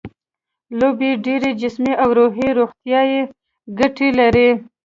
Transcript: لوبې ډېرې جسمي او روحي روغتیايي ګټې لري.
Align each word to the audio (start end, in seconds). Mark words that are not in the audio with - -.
لوبې 0.79 1.11
ډېرې 1.25 1.51
جسمي 1.61 1.93
او 2.03 2.09
روحي 2.17 2.49
روغتیايي 2.59 3.21
ګټې 3.79 4.09
لري. 4.19 4.49